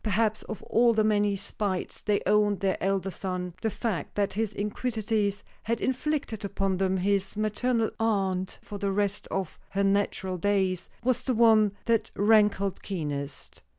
[0.03, 4.51] Perhaps of all the many spites they owed their elder son, the fact that his
[4.51, 10.89] iniquities had inflicted upon them his maternal aunt for the rest of her natural days,
[11.03, 13.61] was the one that rankled keenest.